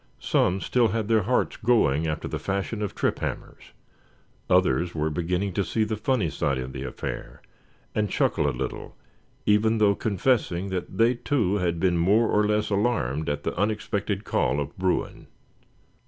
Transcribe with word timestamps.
Some 0.19 0.61
still 0.61 0.87
had 0.87 1.07
their 1.07 1.21
hearts 1.21 1.57
going 1.57 2.07
after 2.07 2.27
the 2.27 2.39
fashion 2.39 2.81
of 2.81 2.95
trip 2.95 3.19
hammers; 3.19 3.65
others 4.49 4.95
were 4.95 5.11
beginning 5.11 5.53
to 5.53 5.63
see 5.63 5.83
the 5.83 5.95
funny 5.95 6.31
side 6.31 6.57
of 6.57 6.73
the 6.73 6.81
affair, 6.81 7.39
and 7.93 8.09
chuckle 8.09 8.49
a 8.49 8.49
little, 8.49 8.97
even 9.45 9.77
though 9.77 9.93
confessing 9.93 10.69
that 10.69 10.97
they 10.97 11.13
too 11.13 11.57
had 11.57 11.79
been 11.79 11.97
more 11.99 12.27
or 12.29 12.47
less 12.47 12.71
alarmed 12.71 13.29
at 13.29 13.43
the 13.43 13.55
unexpected 13.55 14.23
call 14.23 14.59
of 14.59 14.75
Bruin. 14.75 15.27